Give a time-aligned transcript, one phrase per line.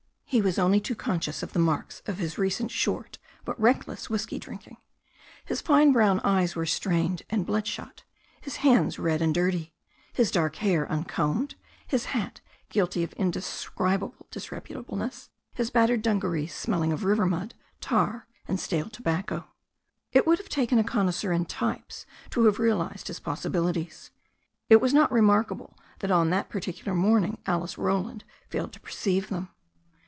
[0.25, 4.39] He was only too conscious of the marks of his recent short but reckless whisky
[4.39, 4.77] drinking.
[5.43, 8.05] His fine brown eyes were strained and blood shot,
[8.39, 9.73] his hands red and dirty,
[10.13, 16.93] his dark hair uncombed, his hat guilty of indescribable disrep utableness, his battered dungarees smelling
[16.93, 19.45] of river mud, tar and stale tobacco.
[20.13, 24.11] It would have taken a connoisseur in types to have real ized his possibilities.
[24.69, 29.49] It was not remarkable that on that particular morning Alice Roland failed to perceive them.